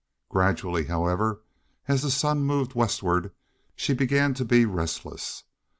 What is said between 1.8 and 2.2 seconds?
as the